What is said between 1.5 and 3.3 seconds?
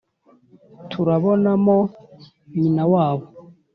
mo nyina wabo